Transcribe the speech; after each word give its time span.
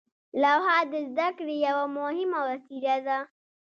لوحه 0.41 0.77
د 0.91 0.93
زده 1.09 1.27
کړې 1.37 1.55
یوه 1.67 1.85
مهمه 1.97 2.39
وسیله 2.47 2.95
وه. 3.05 3.19